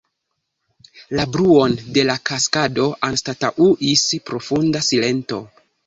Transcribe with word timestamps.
La 1.19 1.25
bruon 1.35 1.75
de 1.99 2.07
la 2.11 2.17
kaskado 2.31 2.89
anstataŭis 3.11 4.09
profunda 4.31 4.87
silento. 4.93 5.45